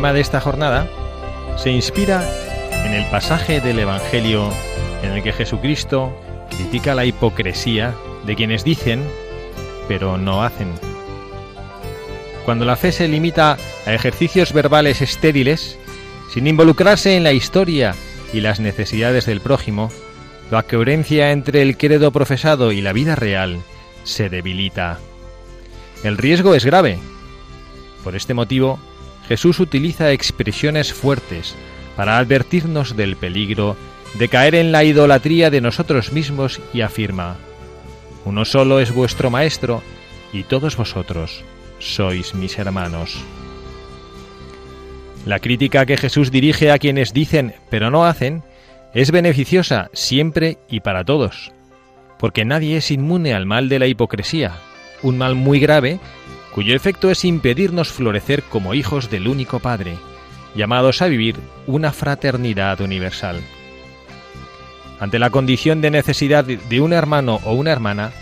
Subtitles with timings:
[0.00, 0.88] Tema de esta jornada
[1.58, 2.26] se inspira
[2.86, 4.50] en el pasaje del Evangelio
[5.02, 6.10] en el que Jesucristo
[6.48, 7.94] critica la hipocresía
[8.24, 9.04] de quienes dicen,
[9.88, 10.68] pero no hacen.
[12.46, 15.78] Cuando la fe se limita a ejercicios verbales estériles,
[16.32, 17.94] sin involucrarse en la historia
[18.32, 19.90] y las necesidades del prójimo,
[20.50, 23.60] la coherencia entre el credo profesado y la vida real
[24.04, 24.98] se debilita.
[26.02, 26.98] El riesgo es grave.
[28.02, 28.80] Por este motivo,
[29.30, 31.54] Jesús utiliza expresiones fuertes
[31.94, 33.76] para advertirnos del peligro
[34.14, 37.36] de caer en la idolatría de nosotros mismos y afirma,
[38.24, 39.84] Uno solo es vuestro Maestro
[40.32, 41.44] y todos vosotros
[41.78, 43.22] sois mis hermanos.
[45.24, 48.42] La crítica que Jesús dirige a quienes dicen pero no hacen
[48.94, 51.52] es beneficiosa siempre y para todos,
[52.18, 54.56] porque nadie es inmune al mal de la hipocresía,
[55.02, 56.00] un mal muy grave
[56.52, 59.98] cuyo efecto es impedirnos florecer como hijos del único Padre,
[60.54, 63.40] llamados a vivir una fraternidad universal.
[64.98, 68.12] Ante la condición de necesidad de un hermano o una hermana,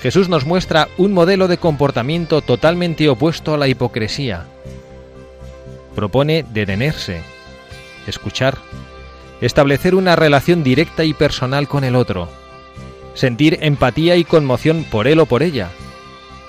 [0.00, 4.46] Jesús nos muestra un modelo de comportamiento totalmente opuesto a la hipocresía.
[5.94, 7.22] Propone detenerse,
[8.06, 8.58] escuchar,
[9.40, 12.28] establecer una relación directa y personal con el otro,
[13.14, 15.70] sentir empatía y conmoción por él o por ella,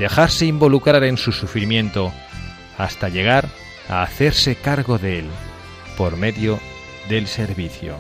[0.04, 2.12] dejarse involucrar en su sufrimiento
[2.78, 3.48] hasta llegar
[3.88, 5.30] a hacerse cargo de él
[5.96, 6.60] por medio
[7.08, 7.96] del servicio.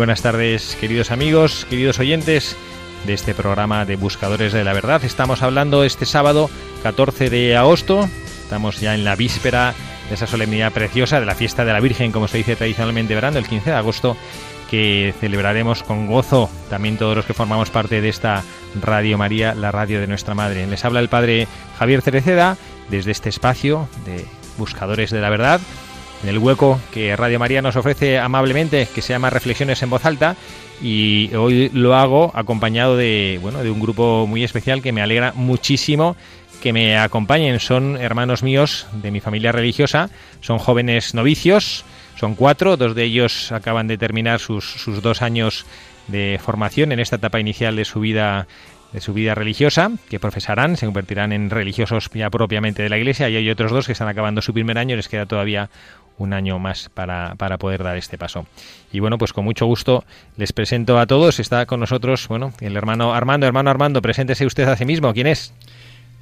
[0.00, 2.56] Buenas tardes, queridos amigos, queridos oyentes
[3.04, 5.04] de este programa de Buscadores de la Verdad.
[5.04, 6.48] Estamos hablando este sábado
[6.82, 8.08] 14 de agosto,
[8.42, 9.74] estamos ya en la víspera
[10.08, 13.36] de esa solemnidad preciosa de la fiesta de la Virgen, como se dice tradicionalmente verano,
[13.36, 14.16] el 15 de agosto,
[14.70, 18.42] que celebraremos con gozo también todos los que formamos parte de esta
[18.80, 20.66] Radio María, la radio de nuestra Madre.
[20.66, 21.46] Les habla el Padre
[21.78, 22.56] Javier Cereceda
[22.88, 24.24] desde este espacio de
[24.56, 25.60] Buscadores de la Verdad
[26.22, 30.04] en el hueco que Radio María nos ofrece amablemente, que se llama Reflexiones en voz
[30.04, 30.36] alta,
[30.82, 35.32] y hoy lo hago acompañado de, bueno, de un grupo muy especial que me alegra
[35.34, 36.16] muchísimo
[36.60, 37.58] que me acompañen.
[37.58, 41.84] Son hermanos míos de mi familia religiosa, son jóvenes novicios,
[42.18, 45.64] son cuatro, dos de ellos acaban de terminar sus, sus dos años
[46.08, 48.46] de formación en esta etapa inicial de su vida
[48.92, 53.28] de su vida religiosa, que profesarán, se convertirán en religiosos ya propiamente de la Iglesia,
[53.28, 55.70] y hay otros dos que están acabando su primer año, les queda todavía
[56.20, 58.46] un año más para, para, poder dar este paso.
[58.92, 60.04] Y bueno, pues con mucho gusto
[60.36, 61.40] les presento a todos.
[61.40, 63.46] Está con nosotros, bueno, el hermano Armando.
[63.46, 65.12] Hermano Armando, preséntese usted a sí mismo.
[65.12, 65.52] ¿Quién es?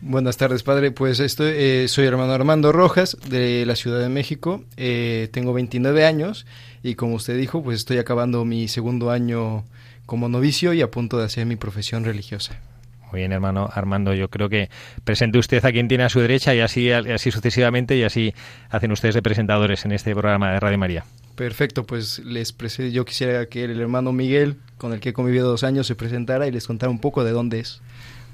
[0.00, 0.93] Buenas tardes, padre.
[0.93, 4.65] Pues estoy, eh, soy hermano Armando Rojas de la Ciudad de México.
[4.77, 6.47] Eh, tengo 29 años
[6.85, 9.65] y como usted dijo, pues estoy acabando mi segundo año
[10.06, 12.61] como novicio y a punto de hacer mi profesión religiosa.
[13.10, 14.12] Muy bien, hermano Armando.
[14.14, 14.69] Yo creo que
[15.05, 18.34] presente usted a quien tiene a su derecha y así, así sucesivamente y así
[18.70, 21.05] hacen ustedes de presentadores en este programa de Radio María.
[21.34, 22.55] Perfecto, pues les
[22.93, 26.46] yo quisiera que el hermano Miguel, con el que he convivido dos años, se presentara
[26.46, 27.81] y les contara un poco de dónde es.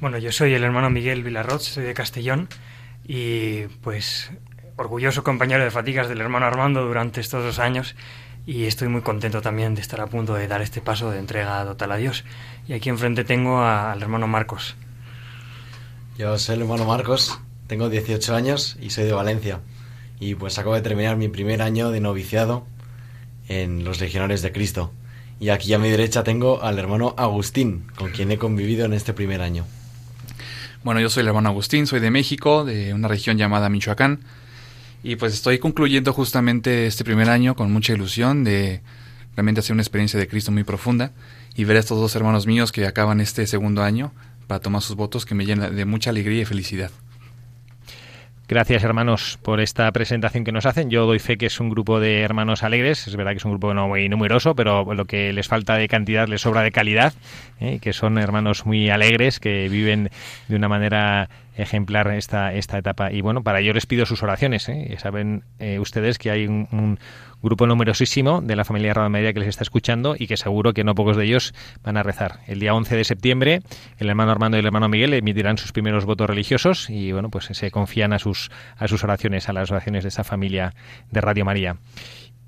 [0.00, 2.48] Bueno, yo soy el hermano Miguel Vilarroz, soy de Castellón
[3.06, 4.30] y pues
[4.76, 7.94] orgulloso compañero de fatigas del hermano Armando durante estos dos años
[8.46, 11.64] y estoy muy contento también de estar a punto de dar este paso de entrega
[11.64, 12.24] total a Dios.
[12.66, 14.74] Y aquí enfrente tengo al hermano Marcos.
[16.16, 19.60] Yo soy el hermano Marcos, tengo 18 años y soy de Valencia.
[20.18, 22.66] Y pues acabo de terminar mi primer año de noviciado
[23.48, 24.92] en los Legionarios de Cristo.
[25.40, 29.12] Y aquí a mi derecha tengo al hermano Agustín, con quien he convivido en este
[29.12, 29.66] primer año.
[30.84, 34.20] Bueno, yo soy el hermano Agustín, soy de México, de una región llamada Michoacán.
[35.02, 38.80] Y pues estoy concluyendo justamente este primer año con mucha ilusión de
[39.36, 41.12] realmente hacer una experiencia de Cristo muy profunda
[41.54, 44.12] y ver a estos dos hermanos míos que acaban este segundo año
[44.46, 46.90] para tomar sus votos que me llenan de mucha alegría y felicidad.
[48.46, 50.90] Gracias, hermanos, por esta presentación que nos hacen.
[50.90, 53.06] Yo doy fe que es un grupo de hermanos alegres.
[53.06, 55.88] Es verdad que es un grupo no muy numeroso, pero lo que les falta de
[55.88, 57.14] cantidad les sobra de calidad.
[57.58, 57.78] ¿eh?
[57.80, 60.10] Que son hermanos muy alegres, que viven
[60.48, 63.12] de una manera ejemplar esta, esta etapa.
[63.12, 64.68] Y bueno, para ello les pido sus oraciones.
[64.68, 64.96] ¿eh?
[64.98, 66.98] Saben eh, ustedes que hay un,
[67.42, 70.82] grupo numerosísimo de la familia Radio Media que les está escuchando y que seguro que
[70.82, 71.52] no pocos de ellos
[71.82, 72.40] van a rezar.
[72.46, 73.60] El día 11 de septiembre,
[73.98, 77.44] el hermano Armando y el hermano Miguel emitirán sus primeros votos religiosos y bueno, pues
[77.44, 80.72] se confían a sus, a sus oraciones, a las oraciones de esa familia
[81.10, 81.76] de Radio María.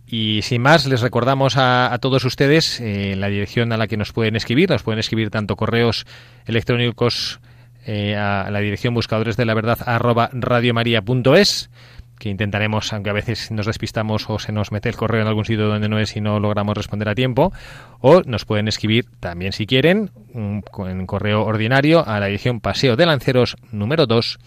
[0.07, 4.13] Y sin más, les recordamos a, todos ustedes eh, la dirección a la que nos
[4.13, 4.71] pueden escribir.
[4.71, 6.07] Nos pueden escribir tanto correos
[6.47, 7.41] electrónicos
[7.87, 11.71] eh, a la dirección buscadores de la verdad arroba radiomaria.es
[12.19, 15.45] que intentaremos, aunque a veces nos despistamos o se nos mete el correo en algún
[15.45, 17.53] sitio donde no es y no logramos responder a tiempo,
[18.01, 23.07] o nos pueden escribir también si quieren en correo ordinario a la edición Paseo de
[23.07, 24.39] Lanceros número 2,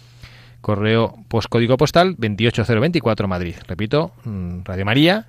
[0.61, 3.55] correo postcódigo postal 28024 Madrid.
[3.67, 5.27] Repito, mm, Radio María,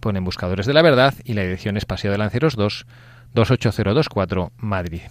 [0.00, 2.86] ponen buscadores de la verdad y la edición es Paseo de Lanceros 2,
[3.34, 5.02] 28024 Madrid.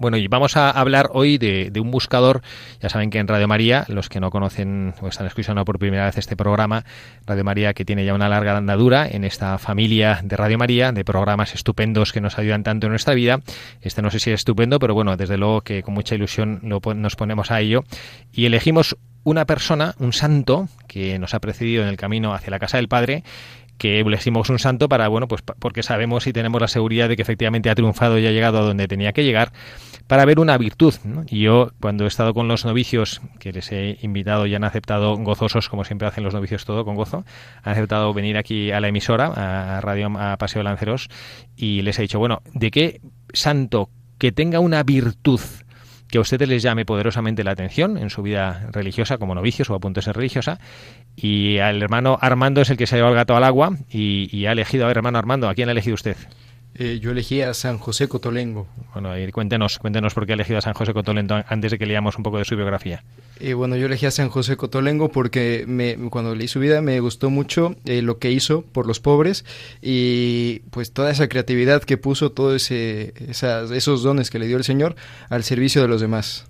[0.00, 2.40] Bueno, y vamos a hablar hoy de, un buscador.
[2.80, 6.06] Ya saben que en Radio María, los que no conocen o están escuchando por primera
[6.06, 6.86] vez este programa,
[7.26, 11.04] Radio María que tiene ya una larga andadura en esta familia de Radio María, de
[11.04, 13.40] programas estupendos que nos ayudan tanto en nuestra vida.
[13.82, 17.16] Este no sé si es estupendo, pero bueno, desde luego que con mucha ilusión nos
[17.16, 17.84] ponemos a ello.
[18.32, 22.58] Y elegimos una persona, un santo, que nos ha precedido en el camino hacia la
[22.58, 23.22] casa del Padre
[23.80, 27.22] que elegimos un santo para, bueno, pues porque sabemos y tenemos la seguridad de que
[27.22, 29.52] efectivamente ha triunfado y ha llegado a donde tenía que llegar,
[30.10, 30.92] para ver una virtud.
[31.28, 35.16] Y yo, cuando he estado con los novicios, que les he invitado y han aceptado
[35.16, 37.24] gozosos, como siempre hacen los novicios todo con gozo,
[37.62, 41.08] han aceptado venir aquí a la emisora, a Radio a Paseo Lanceros,
[41.56, 43.00] y les he dicho, bueno, ¿de qué
[43.32, 43.88] santo
[44.18, 45.40] que tenga una virtud
[46.08, 49.76] que a ustedes les llame poderosamente la atención en su vida religiosa como novicios o
[49.76, 50.58] a punto de ser religiosa.
[51.14, 54.28] Y al hermano Armando es el que se ha llevado el gato al agua y,
[54.36, 56.16] y ha elegido, a ver, hermano Armando, ¿a quién ha elegido usted?
[56.74, 58.66] Eh, yo elegí a San José Cotolengo.
[58.94, 62.16] Bueno, cuéntenos, cuéntenos por qué ha elegido a San José Cotolengo antes de que leamos
[62.16, 63.02] un poco de su biografía.
[63.40, 67.00] Eh, bueno, yo elegí a San José Cotolengo porque me, cuando leí su vida me
[67.00, 69.44] gustó mucho eh, lo que hizo por los pobres
[69.82, 74.94] y pues toda esa creatividad que puso, todos esos dones que le dio el Señor
[75.28, 76.46] al servicio de los demás.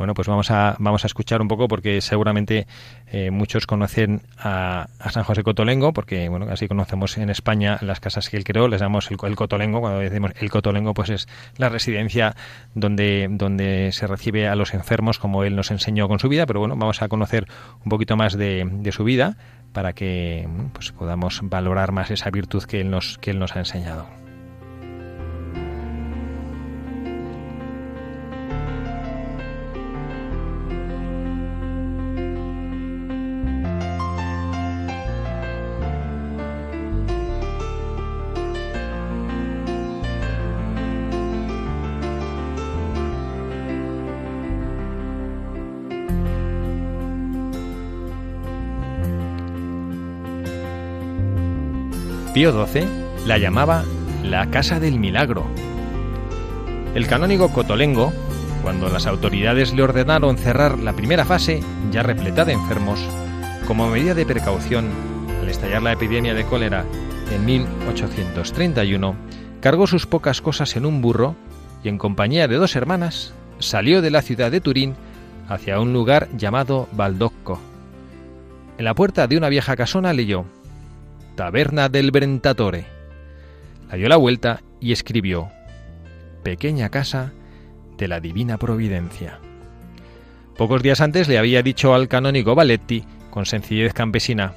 [0.00, 2.66] Bueno, pues vamos a, vamos a escuchar un poco porque seguramente
[3.12, 8.30] eh, muchos conocen a, San José Cotolengo, porque bueno, así conocemos en España las casas
[8.30, 11.28] que él creó, les llamamos el, Cotolengo, cuando decimos el Cotolengo pues es
[11.58, 12.34] la residencia
[12.74, 16.60] donde, donde se recibe a los enfermos como él nos enseñó con su vida, pero
[16.60, 17.46] bueno, vamos a conocer
[17.84, 19.36] un poquito más de, de su vida
[19.74, 23.58] para que pues podamos valorar más esa virtud que él nos, que él nos ha
[23.58, 24.06] enseñado.
[52.40, 52.86] Pío XII
[53.26, 53.84] la llamaba
[54.24, 55.44] la Casa del Milagro.
[56.94, 58.14] El canónigo Cotolengo,
[58.62, 62.98] cuando las autoridades le ordenaron cerrar la primera fase, ya repleta de enfermos,
[63.66, 64.88] como medida de precaución,
[65.42, 66.86] al estallar la epidemia de cólera
[67.30, 69.16] en 1831,
[69.60, 71.36] cargó sus pocas cosas en un burro
[71.84, 74.94] y en compañía de dos hermanas salió de la ciudad de Turín
[75.46, 77.60] hacia un lugar llamado Baldocco.
[78.78, 80.46] En la puerta de una vieja casona leyó
[81.40, 82.84] Taberna del Brentatore.
[83.88, 85.48] La dio la vuelta y escribió,
[86.42, 87.32] Pequeña casa
[87.96, 89.38] de la Divina Providencia.
[90.58, 94.52] Pocos días antes le había dicho al canónigo Valetti, con sencillez campesina,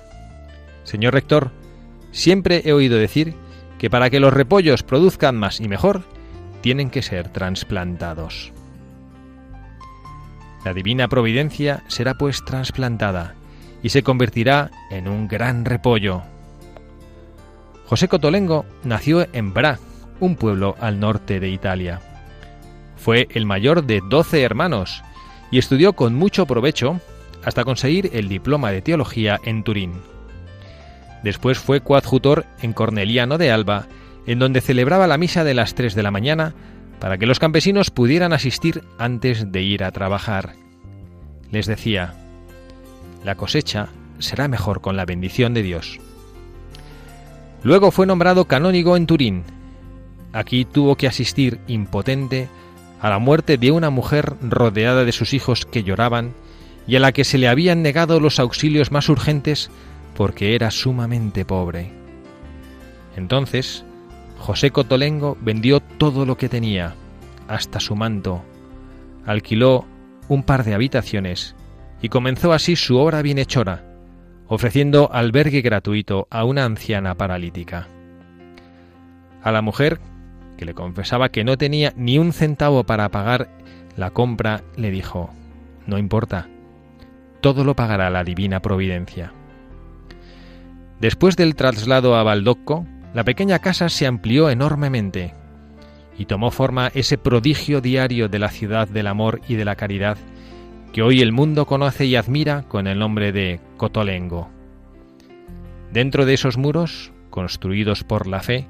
[0.83, 1.51] Señor rector,
[2.11, 3.33] siempre he oído decir
[3.79, 6.03] que para que los repollos produzcan más y mejor,
[6.59, 8.51] tienen que ser trasplantados.
[10.65, 13.35] La divina providencia será pues trasplantada
[13.81, 16.23] y se convertirá en un gran repollo.
[17.93, 19.77] José Cotolengo nació en Bra,
[20.19, 22.01] un pueblo al norte de Italia.
[22.95, 25.03] Fue el mayor de doce hermanos
[25.51, 27.00] y estudió con mucho provecho
[27.43, 30.01] hasta conseguir el diploma de teología en Turín.
[31.23, 33.85] Después fue coadjutor en Corneliano de Alba,
[34.25, 36.55] en donde celebraba la misa de las 3 de la mañana
[37.00, 40.55] para que los campesinos pudieran asistir antes de ir a trabajar.
[41.51, 42.15] Les decía,
[43.23, 46.00] la cosecha será mejor con la bendición de Dios.
[47.63, 49.43] Luego fue nombrado canónigo en Turín.
[50.34, 52.50] Aquí tuvo que asistir impotente
[53.01, 56.34] a la muerte de una mujer rodeada de sus hijos que lloraban
[56.88, 59.70] y a la que se le habían negado los auxilios más urgentes
[60.15, 61.91] porque era sumamente pobre.
[63.15, 63.86] Entonces,
[64.39, 66.96] José Cotolengo vendió todo lo que tenía,
[67.48, 68.43] hasta su manto,
[69.25, 69.86] alquiló
[70.27, 71.55] un par de habitaciones
[72.01, 73.92] y comenzó así su obra bienhechora,
[74.47, 77.88] ofreciendo albergue gratuito a una anciana paralítica.
[79.41, 80.00] A la mujer,
[80.57, 83.50] que le confesaba que no tenía ni un centavo para pagar
[83.97, 85.31] la compra, le dijo,
[85.85, 86.47] No importa,
[87.41, 89.33] todo lo pagará la divina providencia.
[91.00, 95.33] Después del traslado a Baldocco, la pequeña casa se amplió enormemente
[96.17, 100.17] y tomó forma ese prodigio diario de la ciudad del amor y de la caridad
[100.93, 104.47] que hoy el mundo conoce y admira con el nombre de Cotolengo.
[105.91, 108.67] Dentro de esos muros, construidos por la fe,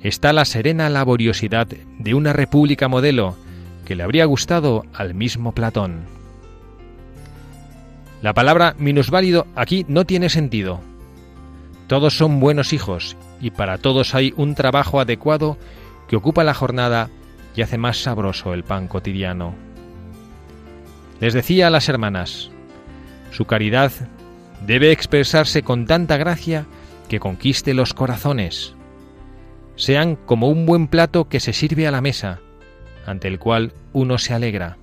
[0.00, 3.34] está la serena laboriosidad de una república modelo
[3.84, 6.02] que le habría gustado al mismo Platón.
[8.22, 10.80] La palabra minusválido aquí no tiene sentido.
[11.88, 15.58] Todos son buenos hijos y para todos hay un trabajo adecuado
[16.08, 17.10] que ocupa la jornada
[17.56, 19.65] y hace más sabroso el pan cotidiano.
[21.20, 22.50] Les decía a las hermanas,
[23.30, 23.92] su caridad
[24.66, 26.66] debe expresarse con tanta gracia
[27.08, 28.74] que conquiste los corazones.
[29.76, 32.40] Sean como un buen plato que se sirve a la mesa,
[33.06, 34.78] ante el cual uno se alegra.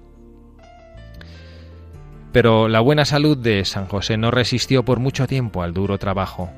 [2.31, 6.49] Pero la buena salud de San José no resistió por mucho tiempo al duro trabajo.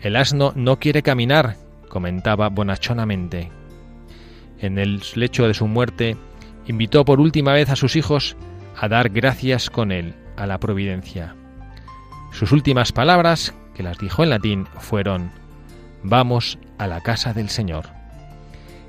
[0.00, 1.56] El asno no quiere caminar,
[1.88, 3.50] comentaba bonachonamente.
[4.60, 6.16] En el lecho de su muerte,
[6.66, 8.36] invitó por última vez a sus hijos
[8.76, 11.36] a dar gracias con él a la providencia.
[12.32, 15.30] Sus últimas palabras, que las dijo en latín, fueron
[16.02, 17.86] Vamos a la casa del Señor.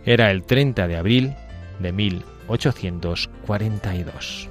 [0.05, 1.33] Era el 30 de abril
[1.79, 4.49] de 1842.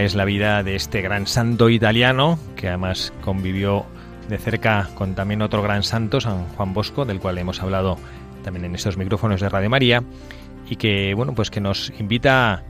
[0.00, 3.84] Es la vida de este gran santo italiano, que además convivió
[4.28, 7.98] de cerca con también otro gran santo, San Juan Bosco, del cual hemos hablado
[8.42, 10.02] también en estos micrófonos de Radio María,
[10.68, 12.62] y que bueno, pues que nos invita a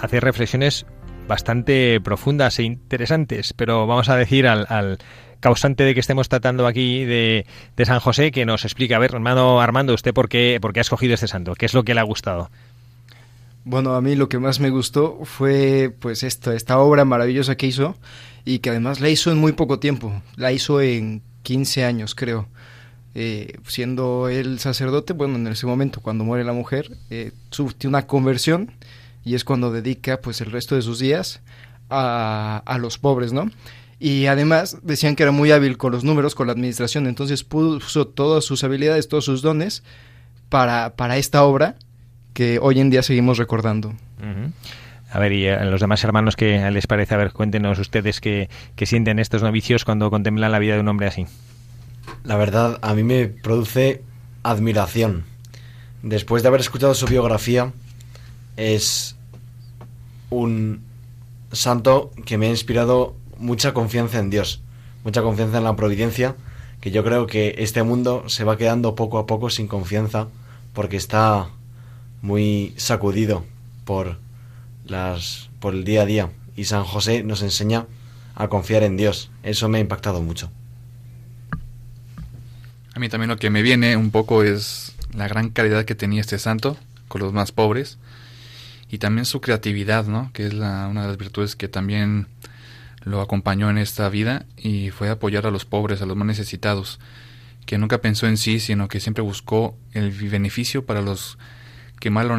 [0.00, 0.86] hacer reflexiones
[1.26, 4.98] bastante profundas e interesantes, pero vamos a decir al,
[5.40, 9.14] causante de que estemos tratando aquí de, de, San José que nos explique, a ver,
[9.14, 11.94] hermano Armando, usted por qué, por qué ha escogido este santo, qué es lo que
[11.94, 12.50] le ha gustado.
[13.70, 17.66] Bueno, a mí lo que más me gustó fue pues esta, esta obra maravillosa que
[17.66, 17.96] hizo
[18.46, 22.48] y que además la hizo en muy poco tiempo, la hizo en 15 años creo.
[23.14, 27.32] Eh, siendo el sacerdote, bueno, en ese momento cuando muere la mujer, eh,
[27.84, 28.72] una conversión
[29.22, 31.42] y es cuando dedica pues el resto de sus días
[31.90, 33.50] a, a los pobres, ¿no?
[33.98, 38.06] Y además decían que era muy hábil con los números, con la administración, entonces puso
[38.06, 39.82] todas sus habilidades, todos sus dones
[40.48, 41.76] para, para esta obra
[42.32, 43.94] que hoy en día seguimos recordando.
[45.10, 47.14] A ver, y a los demás hermanos, ¿qué les parece?
[47.14, 48.48] A ver, cuéntenos ustedes qué,
[48.82, 51.26] sienten estos novicios cuando contemplan la vida de un hombre así.
[52.24, 54.02] La verdad, a mí me produce
[54.42, 55.24] admiración.
[56.02, 57.72] Después de haber escuchado su biografía,
[58.56, 59.16] es
[60.30, 60.82] un
[61.52, 64.60] santo que me ha inspirado mucha confianza en Dios,
[65.04, 66.36] mucha confianza en la providencia,
[66.80, 70.28] que yo creo que este mundo se va quedando poco a poco sin confianza
[70.74, 71.48] porque está
[72.22, 73.44] muy sacudido
[73.84, 74.18] por
[74.86, 77.86] las por el día a día y San José nos enseña
[78.34, 79.30] a confiar en Dios.
[79.42, 80.50] Eso me ha impactado mucho.
[82.94, 86.20] A mí también lo que me viene un poco es la gran caridad que tenía
[86.20, 86.76] este santo
[87.08, 87.98] con los más pobres
[88.90, 90.30] y también su creatividad, ¿no?
[90.32, 92.26] Que es la, una de las virtudes que también
[93.02, 96.98] lo acompañó en esta vida y fue apoyar a los pobres, a los más necesitados,
[97.66, 101.38] que nunca pensó en sí, sino que siempre buscó el beneficio para los
[101.98, 102.38] que más lo,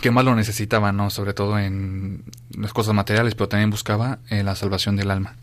[0.00, 1.10] que lo ¿no?
[1.10, 2.24] Sobre todo en
[2.56, 5.34] las cosas materiales, pero también buscaba eh, la salvación del alma.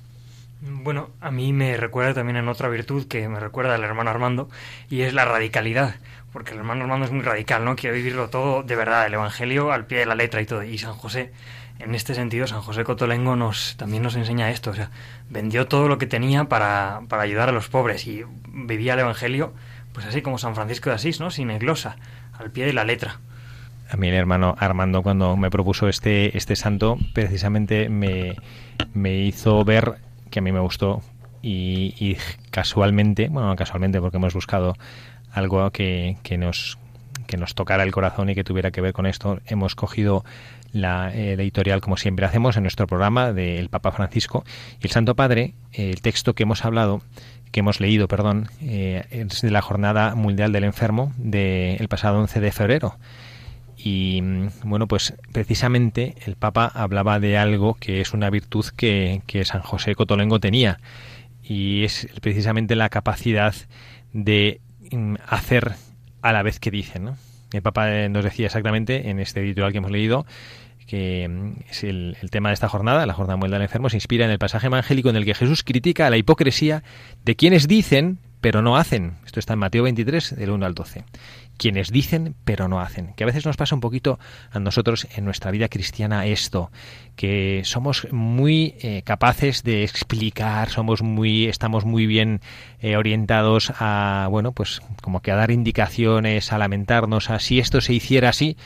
[0.61, 4.49] Bueno, a mí me recuerda también en otra virtud que me recuerda al hermano Armando,
[4.89, 5.95] y es la radicalidad,
[6.31, 7.75] porque el hermano Armando es muy radical, ¿no?
[7.75, 10.77] Quiere vivirlo todo de verdad, el Evangelio al pie de la letra y todo, y
[10.77, 11.33] San José,
[11.79, 14.89] en este sentido, San José Cotolengo nos, también nos enseña esto, o sea,
[15.29, 19.53] vendió todo lo que tenía para, para ayudar a los pobres y vivía el Evangelio,
[19.91, 21.29] pues así como San Francisco de Asís, ¿no?
[21.29, 21.97] Sin eglosa,
[22.39, 23.19] al pie de la letra.
[23.93, 28.35] A mí el hermano Armando cuando me propuso este, este santo precisamente me,
[28.95, 29.99] me hizo ver
[30.31, 31.03] que a mí me gustó
[31.43, 32.17] y,
[32.49, 34.75] casualmente, bueno, no casualmente porque hemos buscado
[35.31, 36.79] algo que, que, nos,
[37.27, 40.25] que nos tocara el corazón y que tuviera que ver con esto, hemos cogido
[40.71, 44.43] la, editorial como siempre hacemos en nuestro programa del Papa Francisco
[44.81, 47.03] y el Santo Padre, el texto que hemos hablado
[47.51, 52.39] que hemos leído, perdón, eh, es de la Jornada Mundial del Enfermo del pasado 11
[52.39, 52.97] de febrero.
[53.83, 59.21] Y mm, bueno, pues precisamente el Papa hablaba de algo que es una virtud que,
[59.43, 60.79] San José Cotolengo tenía,
[61.43, 63.53] y es precisamente la capacidad
[64.13, 65.73] de mm, hacer
[66.21, 67.03] a la vez que dicen.
[67.03, 67.17] ¿no?
[67.51, 70.25] El Papa nos decía exactamente en este editorial que hemos leído
[70.87, 74.23] que mm, es el, tema de esta jornada, la jornada mundial del enfermo, se inspira
[74.23, 76.83] en el pasaje evangélico en el que Jesús critica la hipocresía
[77.25, 79.13] de quienes dicen pero no hacen.
[79.25, 81.05] Esto está en Mateo 23, del 1 al 12
[81.63, 83.13] quienes dicen pero no hacen.
[83.13, 84.19] Que a veces nos pasa un poquito
[84.51, 86.73] a nosotros en nuestra vida cristiana esto,
[87.15, 92.41] que somos muy eh, capaces de explicar, somos muy, estamos muy bien
[92.81, 97.79] eh, orientados a, bueno, pues como que a dar indicaciones, a lamentarnos, a si esto
[97.79, 98.57] se hiciera así,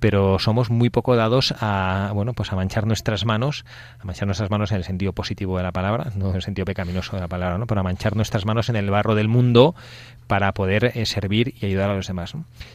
[0.00, 3.64] pero somos muy poco dados a bueno pues a manchar nuestras manos
[4.00, 6.64] a manchar nuestras manos en el sentido positivo de la palabra no en el sentido
[6.64, 9.76] pecaminoso de la palabra no pero a manchar nuestras manos en el barro del mundo
[10.32, 12.32] para poder eh, servir y ayudar a los demás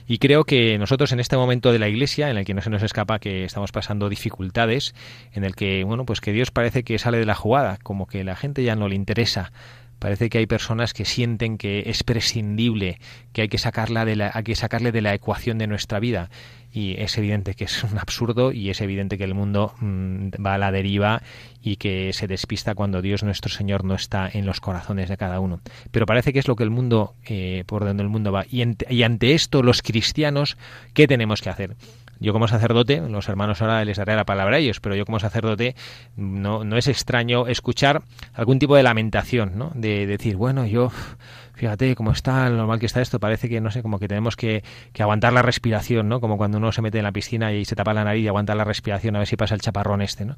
[0.08, 2.70] y creo que nosotros en este momento de la iglesia en el que no se
[2.70, 4.94] nos escapa que estamos pasando dificultades
[5.34, 8.24] en el que bueno pues que Dios parece que sale de la jugada como que
[8.24, 9.52] la gente ya no le interesa
[10.00, 13.00] Parece que hay personas que sienten que es prescindible,
[13.34, 16.30] que hay que sacarla de la, hay que sacarle de la ecuación de nuestra vida
[16.72, 20.56] y es evidente que es un absurdo y es evidente que el mundo mm, va
[20.56, 21.24] a la deriva
[21.62, 25.40] y que se despista cuando Dios nuestro Señor no está en los corazones de cada
[25.40, 25.62] uno.
[25.92, 28.46] Pero parece que es lo que el mundo, eh, por donde el mundo va.
[28.50, 30.58] Y, y ante esto, los cristianos,
[30.94, 31.76] ¿qué tenemos que hacer?
[32.20, 35.20] Yo como sacerdote, los hermanos ahora les daré la palabra a ellos, pero yo como
[35.20, 35.76] sacerdote
[36.16, 38.02] no, no es extraño escuchar
[38.34, 39.72] algún tipo de lamentación, ¿no?
[39.76, 40.92] De decir, bueno, yo
[41.58, 44.36] fíjate cómo está, lo normal que está esto, parece que, no sé, como que tenemos
[44.36, 46.22] que, que, aguantar la respiración, ¿no?
[46.22, 48.54] Como cuando uno se mete en la piscina y se tapa la nariz y aguanta
[48.54, 50.36] la respiración a ver si pasa el chaparrón este, ¿no?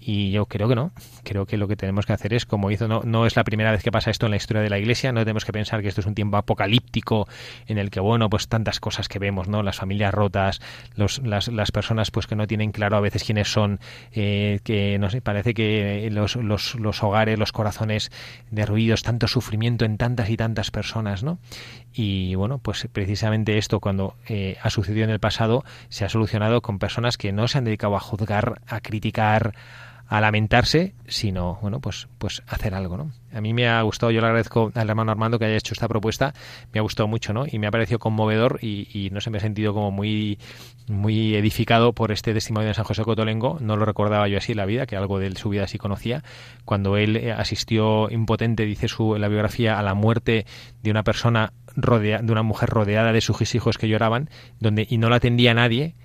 [0.00, 0.90] Y yo creo que no,
[1.22, 3.70] creo que lo que tenemos que hacer es, como hizo, no, no es la primera
[3.70, 5.88] vez que pasa esto en la historia de la Iglesia, no tenemos que pensar que
[5.88, 7.28] esto es un tiempo apocalíptico
[7.66, 9.62] en el que, bueno, pues tantas cosas que vemos, ¿no?
[9.62, 10.60] Las familias rotas,
[10.96, 13.78] los, las, las personas pues que no tienen claro a veces quiénes son,
[14.12, 18.10] eh, que, no sé, parece que los, los, los hogares, los corazones
[18.50, 21.38] derruidos, tanto sufrimiento en tantas y tantas personas, ¿no?
[21.92, 26.60] Y bueno, pues precisamente esto cuando eh, ha sucedido en el pasado se ha solucionado
[26.62, 29.54] con personas que no se han dedicado a juzgar, a criticar,
[30.08, 33.10] a lamentarse, sino, bueno, pues, pues hacer algo, ¿no?
[33.32, 35.88] A mí me ha gustado, yo le agradezco al hermano Armando que haya hecho esta
[35.88, 36.32] propuesta,
[36.72, 37.44] me ha gustado mucho, ¿no?
[37.50, 40.38] Y me ha parecido conmovedor y, no sé, me he sentido como muy,
[40.86, 44.58] muy edificado por este testimonio de San José Cotolengo, no lo recordaba yo así en
[44.58, 46.22] la vida, que algo de su vida sí conocía,
[46.64, 50.46] cuando él eh, asistió impotente, dice su, la biografía, a la muerte
[50.82, 54.98] de una persona rodea, de una mujer rodeada de sus hijos que lloraban, donde, y
[54.98, 55.96] no la atendía nadie,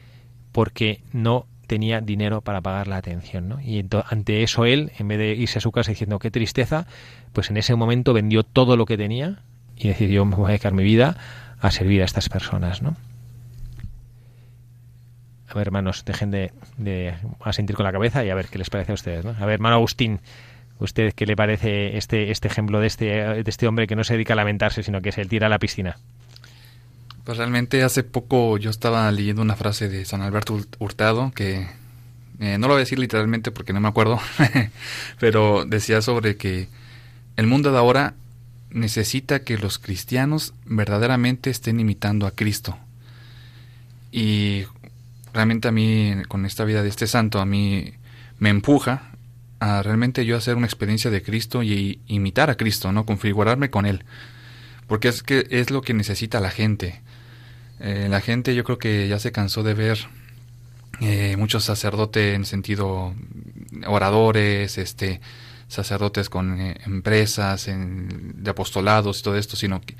[0.52, 3.48] porque no tenía dinero para pagar la atención.
[3.48, 3.62] ¿no?
[3.62, 6.86] Y ante eso él, en vez de irse a su casa diciendo qué tristeza,
[7.32, 9.40] pues en ese momento vendió todo lo que tenía
[9.78, 11.16] y decidió me voy a dedicar mi vida
[11.62, 12.82] a servir a estas personas.
[12.82, 12.98] ¿no?
[15.48, 18.70] A ver, hermanos, dejen de, de asentir con la cabeza y a ver qué les
[18.70, 19.24] parece a ustedes.
[19.24, 19.32] ¿no?
[19.40, 20.20] A ver, hermano Agustín,
[20.78, 24.16] ¿usted qué le parece este, este ejemplo de este, de este hombre que no se
[24.16, 25.96] dedica a lamentarse, sino que se tira a la piscina?
[27.24, 31.68] Pues realmente hace poco yo estaba leyendo una frase de San Alberto Hurtado que
[32.42, 34.20] Eh, no lo voy a decir literalmente porque no me acuerdo,
[35.20, 36.68] pero decía sobre que
[37.36, 38.16] el mundo de ahora
[38.72, 42.80] necesita que los cristianos verdaderamente estén imitando a Cristo.
[44.12, 44.64] Y
[45.34, 47.94] realmente a mí, con esta vida de este santo, a mí
[48.40, 49.12] me empuja
[49.60, 53.06] a realmente yo hacer una experiencia de Cristo y imitar a Cristo, ¿no?
[53.06, 54.04] Configurarme con Él.
[54.88, 57.02] Porque es que es lo que necesita la gente.
[57.82, 60.00] Eh, la gente yo creo que ya se cansó de ver
[61.00, 63.16] eh, muchos sacerdotes en sentido
[63.88, 65.20] oradores, este
[65.68, 69.96] sacerdotes con eh, empresas, de apostolados y todo esto, sino que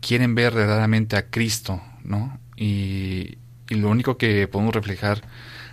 [0.00, 2.38] quieren ver verdaderamente a Cristo, ¿no?
[2.56, 5.22] Y, y lo único que podemos reflejar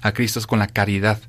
[0.01, 1.19] a Cristo es con la caridad.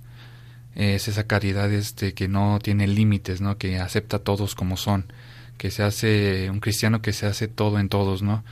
[0.74, 3.59] Es esa caridad este, que no tiene límites, ¿no?
[3.59, 5.12] Que acepta a todos como son.
[5.59, 8.44] Que se hace un cristiano que se hace todo en todos, ¿no?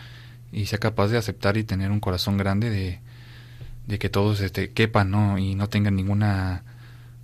[0.54, 3.00] Y sea capaz de aceptar y tener un corazón grande de,
[3.86, 5.36] de que todos este, quepan, ¿no?
[5.36, 6.62] Y no tengan ninguna,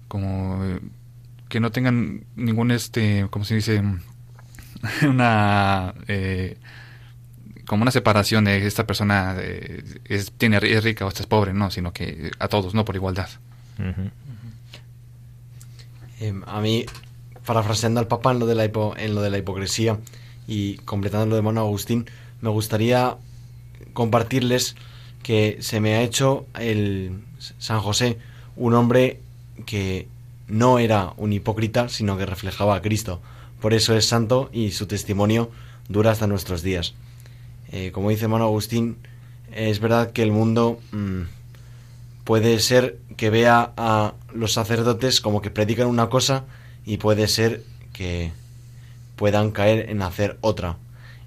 [0.08, 0.60] como,
[1.48, 3.82] que no tengan ningún, este, como se dice,
[5.08, 6.58] una, eh,
[7.66, 11.52] como una separación de esta persona eh, es, tiene, es rica o esta es pobre,
[11.54, 13.28] no, sino que a todos, no por igualdad.
[16.18, 16.84] Em, a mí,
[17.46, 19.98] parafraseando al Papa en lo de la, en lo de la hipocresía
[20.46, 22.06] y completando lo de Mono Agustín,
[22.40, 23.16] me gustaría
[23.92, 24.76] compartirles
[25.22, 27.20] que se me ha hecho el
[27.58, 28.18] San José
[28.56, 29.20] un hombre
[29.66, 30.08] que
[30.48, 33.20] no era un hipócrita, sino que reflejaba a Cristo.
[33.60, 35.50] Por eso es santo y su testimonio
[35.88, 36.94] dura hasta nuestros días.
[37.72, 38.96] Eh, como dice Mano Agustín,
[39.52, 41.22] es verdad que el mundo mm,
[42.24, 46.44] puede ser que vea a los sacerdotes como que predican una cosa
[46.84, 48.32] y puede ser que
[49.16, 50.78] puedan caer en hacer otra.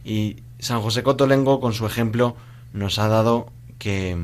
[0.03, 2.37] Y San José Cotolengo, con su ejemplo,
[2.71, 4.17] nos ha dado que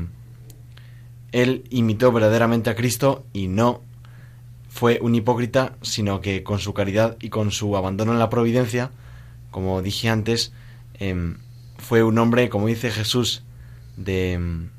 [1.32, 3.82] él imitó verdaderamente a Cristo y no
[4.70, 8.90] fue un hipócrita, sino que con su caridad y con su abandono en la providencia,
[9.50, 10.54] como dije antes,
[10.94, 11.36] em,
[11.76, 13.42] fue un hombre, como dice Jesús,
[13.98, 14.70] de em,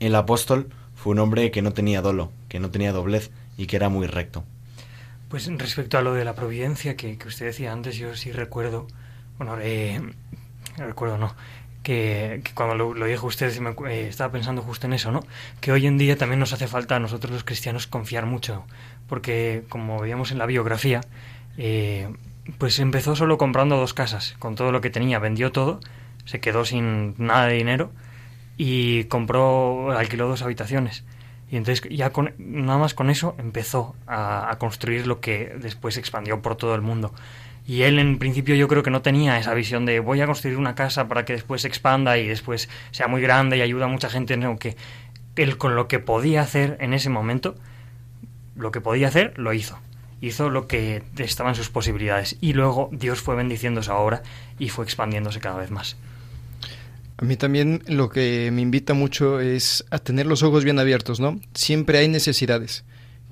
[0.00, 3.76] el apóstol, fue un hombre que no tenía dolo, que no tenía doblez y que
[3.76, 4.42] era muy recto.
[5.28, 8.88] Pues respecto a lo de la providencia que, usted decía antes, yo sí recuerdo,
[9.38, 10.00] bueno, eh,
[10.86, 11.34] recuerdo no,
[11.82, 13.50] que, cuando lo, dijo usted
[13.88, 15.20] eh, estaba pensando justo en eso, ¿no?
[15.60, 18.64] Que hoy en día también nos hace falta a nosotros los cristianos confiar mucho,
[19.08, 21.00] porque como veíamos en la biografía,
[21.56, 22.12] eh,
[22.58, 25.80] pues empezó solo comprando dos casas, con todo lo que tenía, vendió todo,
[26.24, 27.90] se quedó sin nada de dinero
[28.58, 31.04] y compró, alquiló dos habitaciones.
[31.50, 35.96] Y entonces ya con, nada más con eso empezó a, a construir lo que después
[35.96, 37.14] expandió por todo el mundo.
[37.68, 40.56] Y él en principio yo creo que no tenía esa visión de voy a construir
[40.56, 43.88] una casa para que después se expanda y después sea muy grande y ayuda a
[43.88, 44.74] mucha gente, no, que
[45.36, 47.56] él con lo que podía hacer en ese momento,
[48.56, 49.78] lo que podía hacer, lo hizo.
[50.22, 52.38] Hizo lo que estaba en sus posibilidades.
[52.40, 54.22] Y luego Dios fue bendiciendo esa obra
[54.58, 55.98] y fue expandiéndose cada vez más.
[57.18, 61.20] A mí también lo que me invita mucho es a tener los ojos bien abiertos,
[61.20, 61.38] ¿no?
[61.52, 62.86] Siempre hay necesidades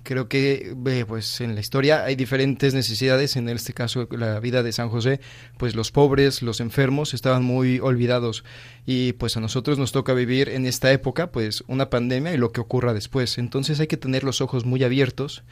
[0.06, 0.74] creo que
[1.06, 3.36] pues en la historia hay diferentes necesidades.
[3.36, 5.20] En este caso la vida de San José
[5.58, 8.44] pues los pobres los enfermos estaban muy olvidados.
[8.86, 12.52] Y pues a nosotros nos toca vivir en esta época pues una pandemia y lo
[12.52, 13.36] que ocurra después.
[13.38, 15.42] Entonces hay que tener los ojos muy abiertos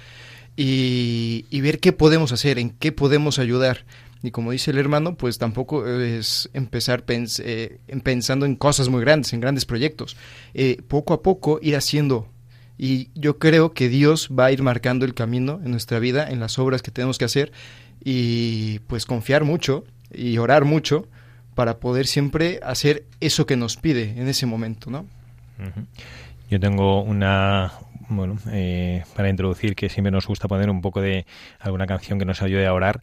[0.57, 3.85] y, ver qué podemos hacer en qué podemos ayudar.
[4.23, 9.33] Y como dice el hermano, pues tampoco es empezar eh, pensando en cosas muy grandes,
[9.35, 10.17] en grandes proyectos.
[10.55, 12.29] Eh, poco a poco ir haciendo
[12.77, 16.41] y yo creo que Dios va a ir marcando el camino en nuestra vida, en
[16.41, 17.53] las obras que tenemos que hacer
[18.05, 21.09] y pues confiar mucho y orar mucho
[21.55, 25.07] para poder siempre hacer eso que nos pide en ese momento, ¿no?
[26.51, 27.73] Yo tengo una,
[28.09, 31.27] bueno, eh, para introducir que siempre nos gusta poner un poco de
[31.61, 33.01] alguna canción que nos ayude a orar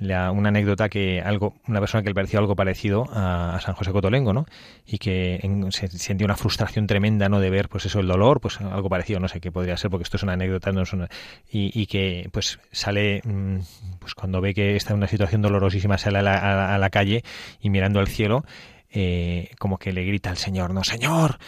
[0.00, 4.32] una anécdota que algo una persona que le pareció algo parecido a, San José Cotolengo,
[4.32, 4.46] ¿no?
[4.86, 7.40] Y que se sentía una frustración tremenda, ¿no?
[7.40, 10.04] De ver, pues eso, el dolor, pues algo parecido, no sé qué podría ser, porque
[10.04, 11.08] esto es una anécdota, no es una,
[11.50, 13.58] y, que pues sale, mm,
[13.98, 17.24] pues cuando ve que está en una situación dolorosísima, sale a la, a la calle
[17.60, 18.44] y mirando al cielo,
[18.90, 21.38] eh, como que le grita al Señor, no, Señor,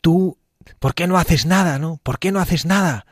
[0.00, 0.38] tú,
[0.78, 1.98] ¿por qué no haces nada, no?
[2.02, 3.06] ¿Por qué no haces nada?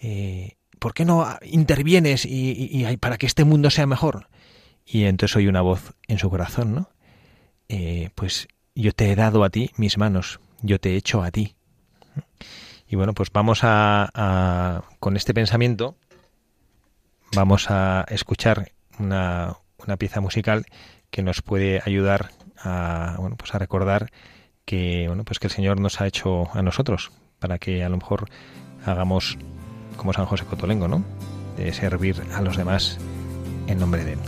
[0.00, 4.28] Eh, ¿por qué no intervienes y, para que este mundo sea mejor?
[4.84, 6.90] Y entonces oye una voz en su corazón, ¿no?
[7.68, 11.30] Eh, pues yo te he dado a ti mis manos, yo te he hecho a
[11.30, 11.54] ti.
[12.88, 15.96] Y bueno, pues vamos a, con este pensamiento,
[17.34, 20.64] vamos a escuchar una, una, pieza musical
[21.10, 24.10] que nos puede ayudar a, bueno, pues a recordar
[24.64, 27.98] que, bueno, pues que el Señor nos ha hecho a nosotros, para que a lo
[27.98, 28.30] mejor
[28.86, 29.36] hagamos
[29.98, 31.02] como San José Cotolengo, ¿no?
[31.58, 32.96] De servir a los demás
[33.66, 34.18] en nombre de Él.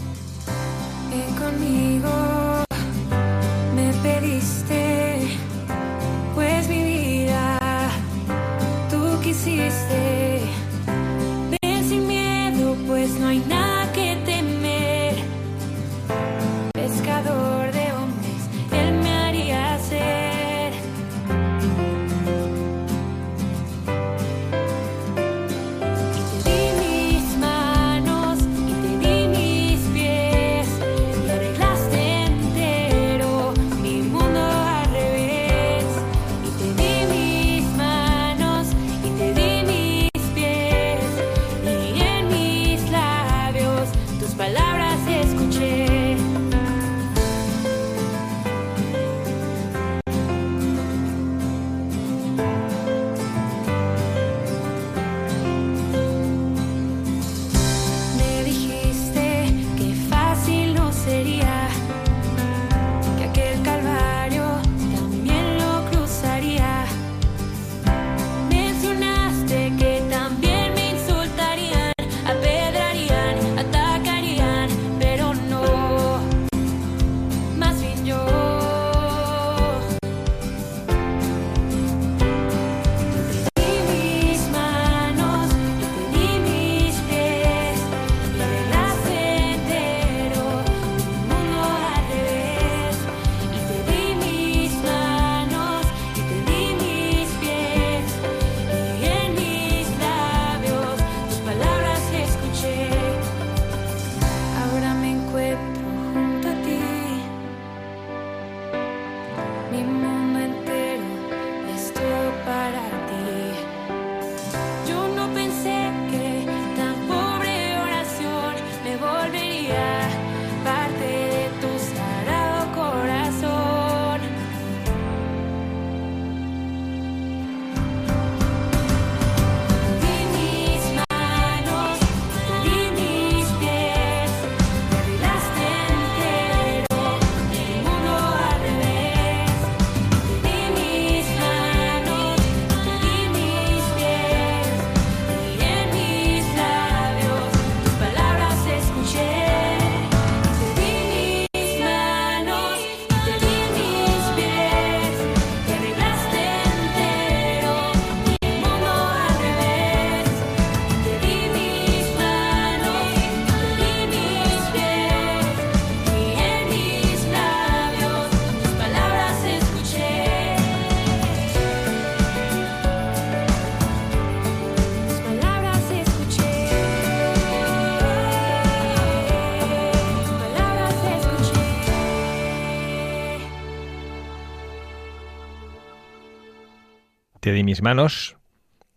[187.50, 188.36] Te di mis manos,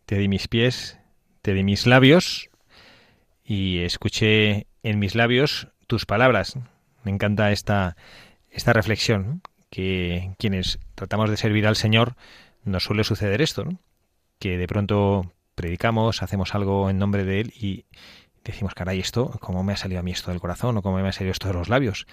[0.06, 1.00] te di mis pies,
[1.42, 2.52] te di mis labios
[3.44, 6.60] y escuché en mis labios tus palabras.
[7.04, 7.98] Me encanta esta,
[8.52, 12.16] esta reflexión, que quienes tratamos de servir al Señor
[12.64, 13.68] nos suele suceder esto,
[14.38, 17.86] que de pronto predicamos, hacemos algo en nombre de Él y
[18.44, 21.10] decimos, caray, esto, ¿cómo me ha salido a mí esto del corazón o cómo me
[21.10, 22.06] ha salido esto de los labios?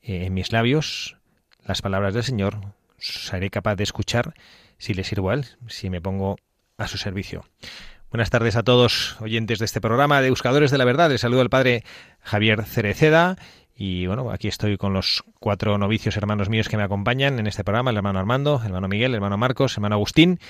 [0.00, 1.16] Eh, en mis labios,
[1.64, 2.60] las palabras del Señor,
[2.98, 4.34] seré capaz de escuchar
[4.82, 6.36] si les sirvo a si me pongo
[6.76, 7.44] a su servicio.
[8.10, 11.08] Buenas tardes a todos oyentes de este programa de Buscadores de la Verdad.
[11.08, 11.84] Les saludo al padre
[12.20, 13.36] Javier Cereceda
[13.76, 17.62] y bueno, aquí estoy con los cuatro novicios hermanos míos que me acompañan en este
[17.62, 20.40] programa, el hermano Armando, el hermano Miguel, el hermano Marcos, el hermano Agustín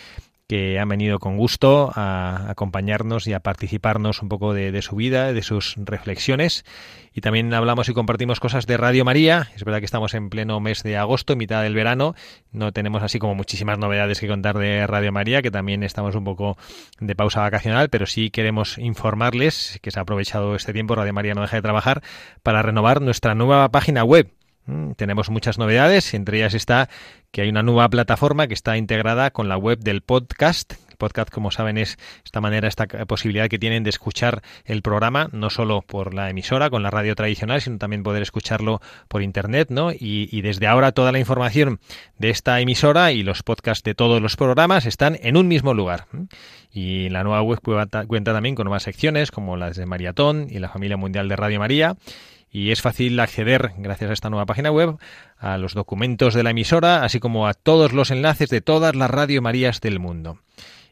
[0.53, 5.33] que han venido con gusto a acompañarnos y a participarnos un poco de, su vida,
[5.33, 6.67] de sus reflexiones.
[7.15, 9.49] Y también hablamos y compartimos cosas de Radio María.
[9.57, 12.15] Es verdad que estamos en pleno mes de agosto, mitad del verano.
[12.51, 16.25] No tenemos así como muchísimas novedades que contar de Radio María, que también estamos un
[16.25, 16.59] poco
[17.01, 21.33] de pausa vacacional, pero sí queremos informarles que se ha aprovechado este tiempo, Radio María
[21.33, 22.03] no deja de trabajar,
[22.43, 24.29] para renovar nuestra nueva página web
[24.97, 26.89] tenemos muchas novedades, entre ellas está
[27.33, 30.75] que hay una nueva plataforma que está integrada con la web del podcast.
[30.91, 35.29] El podcast, como saben, es esta manera, esta posibilidad que tienen de escuchar el programa,
[35.33, 39.69] no solo por la emisora, con la radio tradicional, sino también poder escucharlo por internet,
[39.71, 39.93] ¿no?
[39.93, 41.81] Y, y desde ahora toda la información
[42.19, 46.07] de esta emisora y los podcasts de todos los programas están en un mismo lugar.
[46.71, 50.69] Y la nueva web cuenta también con nuevas secciones como las de Maratón y la
[50.69, 51.97] familia mundial de Radio María
[52.53, 54.99] y es fácil acceder, gracias a esta nueva página web,
[55.39, 59.11] a los documentos de la emisora, así como a todos los enlaces de todas las
[59.11, 60.39] Radio Marías del mundo.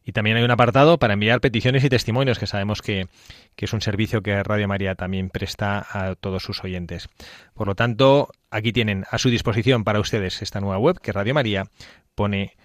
[0.03, 3.09] Y también hay un apartado para enviar peticiones y testimonios, que sabemos que,
[3.57, 7.11] que es un servicio que Radio María también presta a todos sus oyentes.
[7.53, 11.35] Por lo tanto, aquí tienen a su disposición para ustedes esta nueva web que Radio
[11.35, 11.67] María
[12.15, 12.57] pone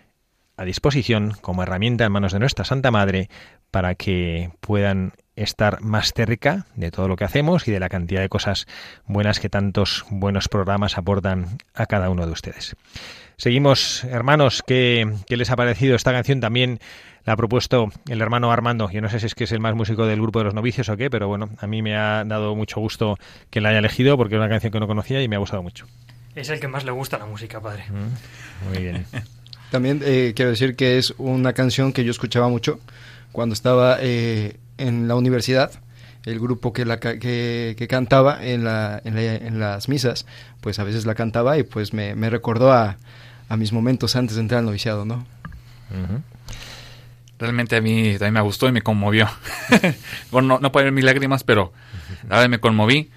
[0.55, 3.29] a disposición como herramienta en manos de nuestra Santa Madre
[3.71, 8.21] para que puedan estar más cerca de todo lo que hacemos y de la cantidad
[8.21, 8.67] de cosas
[9.05, 12.75] buenas que tantos buenos programas aportan a cada uno de ustedes.
[13.37, 16.39] Seguimos, hermanos, ¿qué, qué les ha parecido esta canción?
[16.39, 16.79] También
[17.25, 18.89] la ha propuesto el hermano Armando.
[18.91, 20.87] Yo no sé si es que es el más músico del grupo de los novicios
[20.89, 23.17] o qué, pero bueno, a mí me ha dado mucho gusto
[23.49, 25.63] que la haya elegido porque es una canción que no conocía y me ha gustado
[25.63, 25.85] mucho.
[26.35, 27.85] Es el que más le gusta la música, padre.
[27.89, 29.05] Mm, muy bien.
[29.71, 32.79] También eh, quiero decir que es una canción que yo escuchaba mucho
[33.31, 35.71] cuando estaba eh, en la universidad.
[36.25, 40.25] El grupo que, la, que, que cantaba en, la, en, la- en las misas,
[40.61, 42.97] pues a veces la cantaba y pues me, me recordó a,
[43.47, 45.25] a mis momentos antes de entrar al noviciado, ¿no?
[47.37, 49.27] Realmente a mí también me gustó y me conmovió.
[50.31, 51.73] bueno, no, no pueden ver mis lágrimas, pero
[52.29, 53.11] la verdad me conmoví.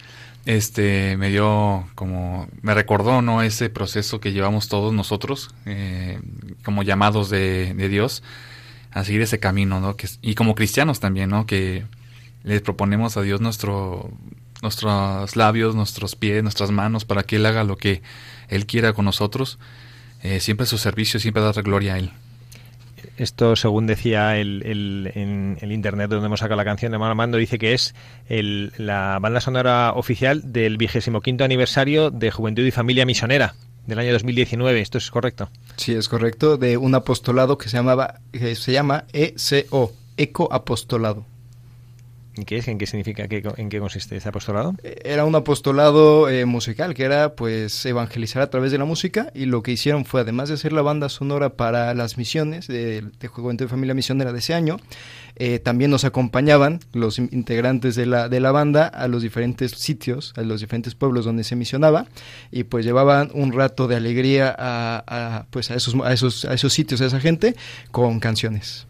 [0.44, 3.42] Este, me dio como, me recordó, ¿no?
[3.42, 6.18] Ese proceso que llevamos todos nosotros, eh,
[6.64, 8.23] como llamados de, de Dios,
[8.92, 9.96] a seguir ese camino, ¿no?
[9.96, 11.46] Que, y como cristianos también, ¿no?
[11.46, 11.85] Que
[12.44, 14.11] les proponemos a Dios nuestro,
[14.62, 18.03] nuestros labios, nuestros pies, nuestras manos, para que Él haga lo que
[18.48, 19.59] Él quiera con nosotros.
[20.22, 22.11] Eh, siempre a su servicio, siempre dar gloria a Él.
[23.16, 27.37] Esto, según decía el, el- en el internet donde hemos sacado la canción de Armando,
[27.37, 27.94] dice que es
[28.29, 33.55] el- la banda sonora oficial del vigésimo quinto aniversario de Juventud y Familia Misionera
[33.88, 34.81] del año 2019.
[34.81, 35.48] ¿Esto es correcto?
[35.77, 41.24] Sí, es correcto, de un apostolado que se llamaba, que se llama ECO, Eco Apostolado.
[42.37, 42.68] ¿En qué es?
[42.68, 43.27] ¿En qué significa?
[43.27, 44.74] ¿Qué- ¿En qué consiste este apostolado?
[45.05, 49.46] Era un apostolado eh, musical, que era pues evangelizar a través de la música y
[49.46, 53.27] lo que hicieron fue, además de hacer la banda sonora para las misiones de, de
[53.29, 54.77] Juventud y Familia Misionera de ese año,
[55.40, 59.70] eh, también nos acompañaban los in- integrantes de la, de la banda a los diferentes
[59.72, 62.07] sitios, a los diferentes pueblos donde se misionaba
[62.51, 66.55] y pues llevaban un rato de alegría a, a, pues a esos, a, esos, a
[66.55, 67.55] esos sitios, a esa gente,
[67.90, 68.87] con canciones.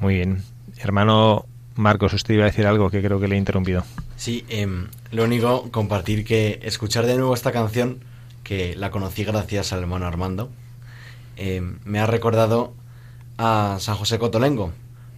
[0.00, 0.42] Muy bien.
[0.78, 3.84] Hermano Marcos, usted iba a decir algo que creo que le he interrumpido.
[4.16, 7.98] Sí, em, lo único, compartir que escuchar de nuevo esta canción,
[8.42, 10.50] que la conocí gracias al hermano Armando,
[11.36, 12.74] em, me ha recordado
[13.38, 14.72] a San José Cotolengo,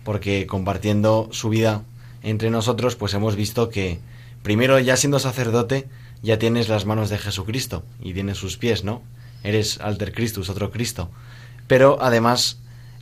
[0.04, 1.82] porque compartiendo su vida
[2.22, 4.00] entre nosotros, pues hemos visto que
[4.42, 5.88] primero ya siendo sacerdote,
[6.22, 9.02] ya tienes las manos de Jesucristo y tienes sus pies, ¿no?
[9.42, 11.10] Eres alter Christus, otro Cristo.
[11.66, 12.58] Pero además,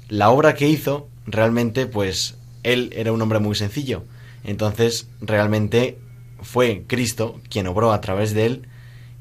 [0.09, 4.05] la obra que hizo, realmente, pues él era un hombre muy sencillo.
[4.43, 5.99] Entonces, realmente
[6.43, 8.69] fue Cristo quien obró a través de él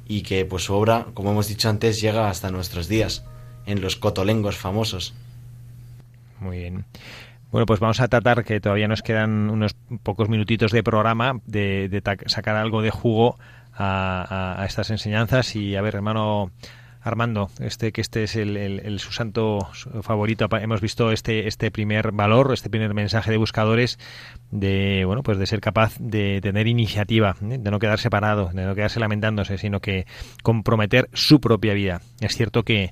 [0.07, 3.23] y que pues su obra, como hemos dicho antes, llega hasta nuestros días,
[3.65, 5.13] en los cotolengos famosos.
[6.43, 6.85] Muy bien.
[7.51, 11.87] Bueno, pues vamos a tratar, que todavía nos quedan unos pocos minutitos de programa, de,
[11.87, 13.37] de sacar algo de jugo
[13.73, 15.55] a, a- estas enseñanzas.
[15.55, 16.51] Y a ver, hermano
[17.01, 19.69] Armando, este que este es el, su santo
[20.01, 20.47] favorito.
[20.59, 23.99] Hemos visto este, este primer valor, este primer mensaje de buscadores
[24.51, 27.57] de bueno pues de ser capaz de tener iniciativa, ¿eh?
[27.59, 30.07] de no quedarse parado, de no quedarse lamentándose, sino que
[30.43, 32.01] comprometer su propia vida.
[32.21, 32.91] Es cierto que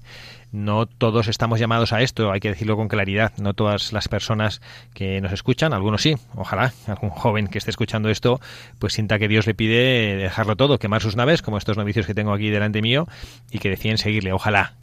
[0.51, 3.33] no todos estamos llamados a esto, hay que decirlo con claridad.
[3.37, 4.61] No todas las personas
[4.93, 8.39] que nos escuchan, algunos sí, ojalá algún joven que esté escuchando esto,
[8.79, 12.13] pues sienta que Dios le pide dejarlo todo, quemar sus naves, como estos novicios que
[12.13, 13.07] tengo aquí delante mío,
[13.51, 14.73] y que deciden seguirle, ojalá.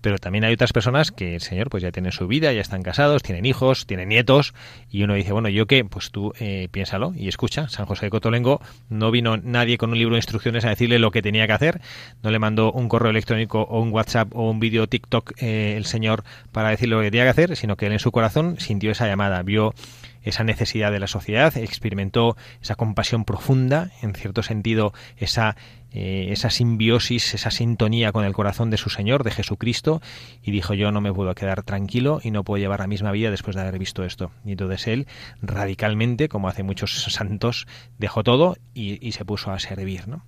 [0.00, 2.82] Pero también hay otras personas que el Señor pues ya tienen su vida, ya están
[2.82, 4.54] casados, tienen hijos, tienen nietos,
[4.90, 5.84] y uno dice, bueno, ¿yo qué?
[5.84, 7.68] Pues tú eh, piénsalo y escucha.
[7.68, 11.10] San José de Cotolengo no vino nadie con un libro de instrucciones a decirle lo
[11.10, 11.80] que tenía que hacer,
[12.22, 15.84] no le mandó un correo electrónico o un WhatsApp o un vídeo TikTok eh, el
[15.84, 18.90] Señor para decirle lo que tenía que hacer, sino que él en su corazón sintió
[18.90, 19.74] esa llamada, vio
[20.22, 25.56] esa necesidad de la sociedad, experimentó esa compasión profunda, en cierto sentido, esa,
[25.92, 30.02] eh, esa simbiosis, esa sintonía con el corazón de su Señor, de Jesucristo,
[30.42, 33.30] y dijo yo no me puedo quedar tranquilo y no puedo llevar la misma vida
[33.30, 34.30] después de haber visto esto.
[34.44, 35.06] Y entonces él,
[35.40, 37.66] radicalmente, como hace muchos santos,
[37.98, 40.06] dejó todo y, se puso a servir.
[40.08, 40.24] ¿no?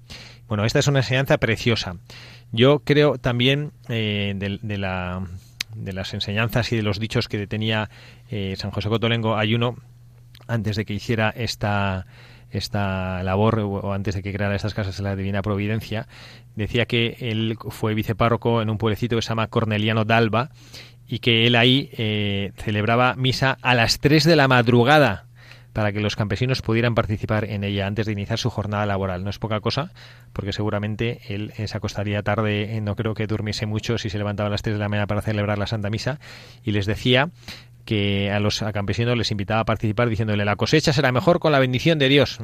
[0.48, 1.96] Bueno, esta es una enseñanza preciosa.
[2.52, 7.90] Yo creo también eh, de las enseñanzas y de los dichos que tenía
[8.30, 9.76] eh, San José Cotolengo, hay uno
[10.48, 12.06] antes de que hiciera esta
[12.51, 16.09] esta labor o antes de que creara estas casas de la Divina Providencia,
[16.57, 20.51] decía que él fue vicepárroco en un pueblecito que se llama Corneliano d'Alba
[21.07, 25.26] y que él ahí eh, celebraba misa a las 3 de la madrugada
[25.72, 29.22] para que los campesinos pudieran participar en ella antes de iniciar su jornada laboral.
[29.24, 29.92] No es poca cosa,
[30.32, 34.51] porque seguramente él se acostaría tarde, no creo que durmiese mucho si se levantaba a
[34.51, 36.18] las 3 de la mañana para celebrar la Santa Misa,
[36.64, 37.30] y les decía
[37.91, 41.59] que a los campesinos les invitaba a participar diciéndole la cosecha será mejor con la
[41.59, 42.38] bendición de Dios.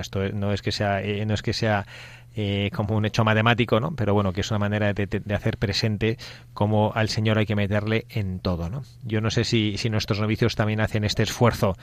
[0.00, 1.86] Esto no es que sea, eh, no es que sea
[2.34, 3.94] eh, como un hecho matemático, ¿no?
[3.94, 6.16] Pero bueno, que es una manera de, hacer presente
[6.54, 8.84] cómo al Señor hay que meterle en todo, ¿no?
[9.04, 11.76] Yo no sé si, si nuestros novicios también hacen este esfuerzo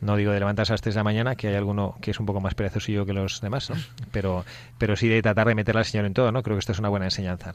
[0.00, 2.20] no digo de levantarse a las 3 de la mañana, que hay alguno que es
[2.20, 3.76] un poco más perezosillo que los demás, ¿no?
[4.12, 4.46] Pero,
[4.78, 6.42] pero sí de tratar de meterle al Señor en todo, ¿no?
[6.42, 7.54] Creo que esto es una buena enseñanza.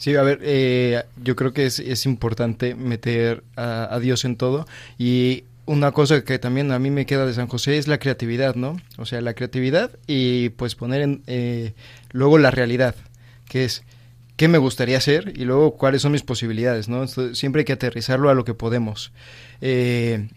[0.00, 4.66] Sí, a ver, eh, yo creo que es, es importante meter a, Dios en todo
[4.96, 8.54] y una cosa que también a mí me queda de San José es la creatividad,
[8.54, 8.80] ¿no?
[8.96, 11.74] O sea, la creatividad y pues poner en, eh,
[12.12, 12.94] luego la realidad,
[13.46, 13.82] que es
[14.38, 17.06] qué me gustaría hacer y luego cuáles son mis posibilidades, ¿no?
[17.06, 19.12] siempre hay que aterrizarlo a lo que podemos.
[19.60, 20.30] Eh,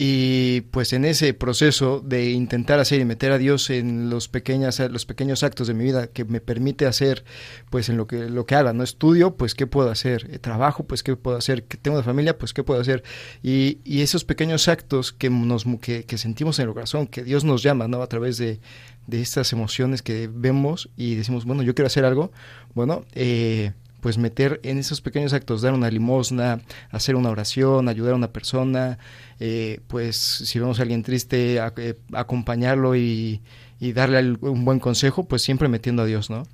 [0.00, 4.78] y pues en ese proceso de intentar hacer y meter a Dios en los pequeños
[4.78, 7.24] los pequeños actos de mi vida que me permite hacer
[7.68, 10.84] pues en lo que lo que haga no estudio pues qué puedo hacer eh, trabajo
[10.84, 13.02] pues qué puedo hacer tengo una familia pues qué puedo hacer
[13.42, 17.42] y, y esos pequeños actos que nos que, que, sentimos en el corazón que Dios
[17.42, 18.60] nos llama no a través de,
[19.08, 22.30] de estas emociones que vemos y decimos bueno yo quiero hacer algo
[22.72, 28.12] bueno eh, pues meter en esos pequeños actos, dar una limosna, hacer una oración, ayudar
[28.12, 28.98] a una persona,
[29.40, 33.42] eh, pues si vemos a alguien triste, eh, acompañarlo y,
[33.80, 36.44] darle un buen consejo, pues siempre metiendo a Dios, ¿no?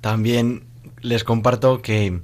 [0.00, 0.64] También
[1.00, 2.20] les comparto que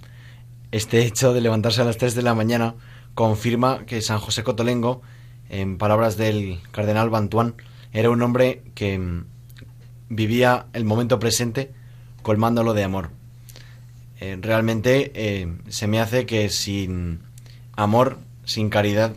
[0.73, 2.75] este hecho de levantarse a las 3 de la mañana
[3.15, 5.03] confirma que San José Cotolengo,
[5.49, 7.55] en palabras del cardenal Bantuán,
[7.93, 9.25] era un hombre que mm,
[10.09, 11.73] vivía el momento presente
[12.23, 13.11] colmándolo de amor.
[14.21, 17.21] Eh, realmente eh, se me hace que sin
[17.75, 19.15] amor, sin caridad,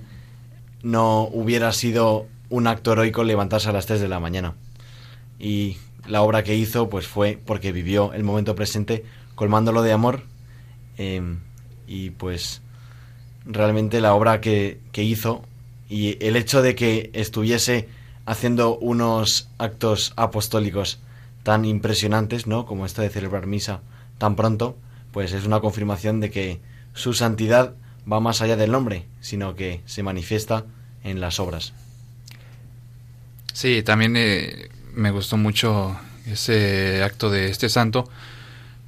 [0.83, 4.55] no hubiera sido un acto heroico levantarse a las 3 de la mañana.
[5.39, 5.77] Y
[6.07, 10.23] la obra que hizo pues fue porque vivió el momento presente colmándolo de amor
[10.97, 11.39] em,
[11.87, 12.61] y pues
[13.45, 15.43] realmente la obra que, que hizo
[15.87, 17.87] y el hecho de que estuviese
[18.25, 20.99] haciendo unos actos apostólicos
[21.43, 22.65] tan impresionantes, ¿no?
[22.65, 23.81] Como esto de celebrar misa
[24.17, 24.77] tan pronto,
[25.11, 26.59] pues es una confirmación de que
[26.93, 27.73] su santidad
[28.11, 30.65] va más allá del nombre, sino que se manifiesta
[31.03, 31.73] en las obras.
[33.53, 38.09] Sí, también eh, me gustó mucho ese acto de este santo,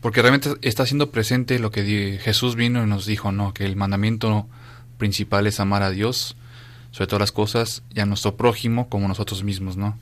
[0.01, 3.53] porque realmente está haciendo presente lo que Jesús vino y nos dijo, ¿no?
[3.53, 4.47] Que el mandamiento
[4.97, 6.35] principal es amar a Dios
[6.91, 9.99] sobre todas las cosas y a nuestro prójimo como nosotros mismos, ¿no?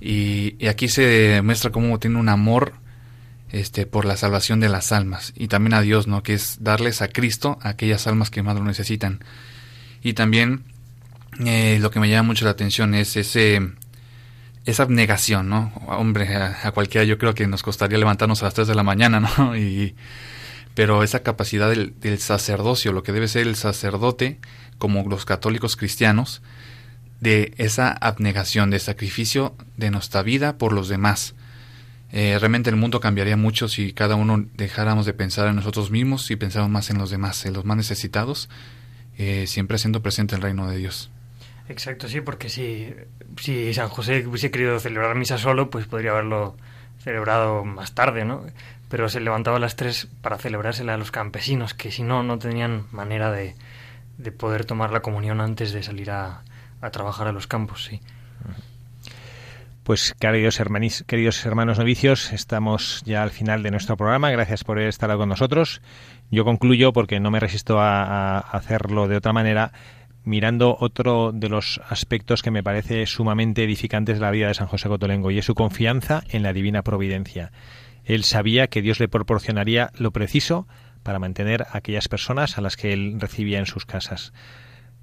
[0.00, 2.74] Y aquí se muestra cómo tiene un amor
[3.54, 6.24] este, por la salvación de las almas y también a Dios, ¿no?
[6.24, 9.20] Que es darles a Cristo a aquellas almas que más lo necesitan.
[10.02, 10.64] Y también
[11.46, 13.62] eh, lo que me llama mucho la atención es ese
[14.64, 15.72] esa abnegación, ¿no?
[15.86, 19.20] Hombre, a, cualquiera yo creo que nos costaría levantarnos a las 3 de la mañana,
[19.20, 19.56] ¿no?
[19.56, 19.94] Y,
[20.74, 24.40] pero esa capacidad del, del sacerdocio, lo que debe ser el sacerdote,
[24.78, 26.42] como los católicos cristianos,
[27.20, 31.36] de esa abnegación, de sacrificio de nuestra vida por los demás
[32.12, 36.30] eh, realmente el mundo cambiaría mucho si cada uno dejáramos de pensar en nosotros mismos
[36.30, 38.48] y pensáramos más en los demás, en los más necesitados,
[39.18, 41.10] eh, siempre siendo presente el reino de Dios.
[41.68, 42.92] Exacto, sí, porque si,
[43.40, 46.56] si San José hubiese querido celebrar misa solo, pues podría haberlo
[46.98, 48.44] celebrado más tarde, ¿no?
[48.88, 52.38] Pero se levantaba a las tres para celebrársela a los campesinos, que si no, no
[52.38, 53.54] tenían manera de,
[54.18, 56.42] de poder tomar la comunión antes de salir a,
[56.80, 58.00] a trabajar a los campos, sí.
[59.84, 60.58] Pues queridos,
[61.06, 64.30] queridos hermanos novicios, estamos ya al final de nuestro programa.
[64.30, 65.82] Gracias por estar con nosotros.
[66.30, 69.72] Yo concluyo, porque no me resisto a, hacerlo de otra manera,
[70.24, 74.68] mirando otro de los aspectos que me parece sumamente edificantes de la vida de San
[74.68, 77.52] José Cotolengo, y es su confianza en la divina providencia.
[78.06, 80.66] Él sabía que Dios le proporcionaría lo preciso
[81.02, 84.32] para mantener a aquellas personas a las que él recibía en sus casas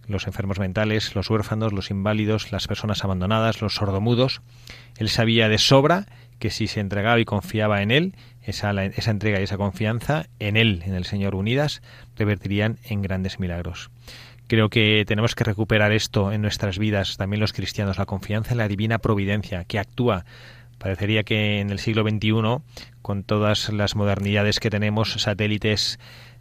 [0.08, 4.42] los enfermos mentales, los huérfanos, los inválidos, las personas abandonadas, los sordomudos.
[4.98, 6.06] Él sabía de sobra
[6.40, 10.58] que si se entregaba y confiaba en Él, esa, esa entrega y esa confianza en
[10.58, 11.82] Él, en el Señor unidas,
[12.18, 13.92] revertirían en grandes milagros.
[14.48, 18.58] Creo que tenemos que recuperar esto en nuestras vidas, también los cristianos, la confianza en
[18.58, 20.26] la divina providencia que actúa.
[20.78, 22.58] Parecería que en el siglo XXI,
[23.02, 26.00] con todas las modernidades que tenemos, satélites,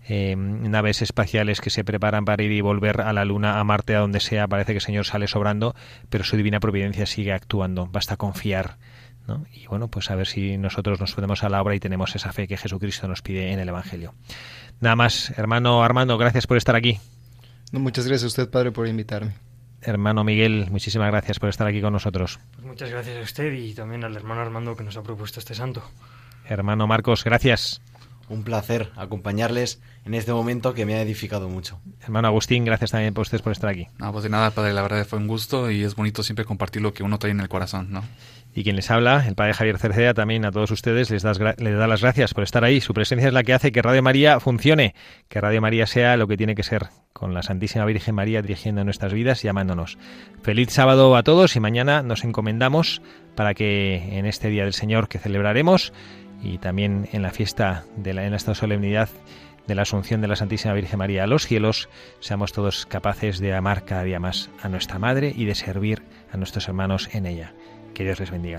[0.08, 3.94] eh, naves espaciales que se preparan para ir y volver a la Luna, a Marte,
[3.94, 5.74] a donde sea, parece que el Señor sale sobrando,
[6.08, 8.78] pero su divina providencia sigue actuando, basta confiar.
[9.26, 9.46] ¿no?
[9.52, 12.32] Y bueno, pues a ver si nosotros nos ponemos a la obra y tenemos esa
[12.32, 14.14] fe que Jesucristo nos pide en el Evangelio.
[14.80, 16.98] Nada más, hermano Armando, gracias por estar aquí.
[17.72, 19.32] muchas gracias a usted, Padre, por invitarme.
[19.82, 22.38] Hermano Miguel, muchísimas gracias por estar aquí con nosotros.
[22.54, 25.54] Pues muchas gracias a usted y también al hermano Armando que nos ha propuesto este
[25.54, 25.82] santo.
[26.46, 27.80] Hermano Marcos, gracias.
[28.30, 31.80] Un placer acompañarles en este momento que me ha edificado mucho.
[32.00, 33.88] Hermano Agustín, gracias también por ustedes por estar aquí.
[33.98, 36.80] No, pues de nada, padre, la verdad fue un gusto y es bonito siempre compartir
[36.80, 38.04] lo que uno trae en el corazón, ¿no?
[38.54, 41.76] Y quien les habla, el padre Javier Cerceda, también a todos ustedes les, das, les
[41.76, 42.80] da las gracias por estar ahí.
[42.80, 44.94] Su presencia es la que hace que Radio María funcione,
[45.28, 48.84] que Radio María sea lo que tiene que ser, con la Santísima Virgen María dirigiendo
[48.84, 49.98] nuestras vidas y amándonos.
[50.42, 53.02] Feliz sábado a todos y mañana nos encomendamos
[53.36, 55.92] para que en este Día del Señor que celebraremos
[56.42, 59.08] y también en la fiesta de la, en esta solemnidad
[59.66, 61.88] de la Asunción de la Santísima Virgen María a los cielos,
[62.18, 66.36] seamos todos capaces de amar cada día más a nuestra Madre y de servir a
[66.36, 67.52] nuestros hermanos en ella.
[67.94, 68.58] Que Dios les bendiga.